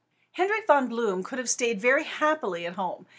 Hendrik 0.31 0.65
Von 0.65 0.87
Bloom 0.87 1.23
could 1.23 1.37
have 1.37 1.47
stayed 1.47 1.79
very 1.79 2.03
happily 2.05 2.65
at 2.65 2.73
home. 2.73 3.05